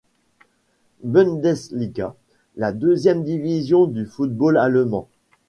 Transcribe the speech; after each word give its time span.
Bundesliga, 1.03 2.15
la 2.55 2.71
deuxième 2.73 3.23
division 3.23 3.85
du 3.85 4.07
football 4.07 4.57
allemand. 4.57 5.07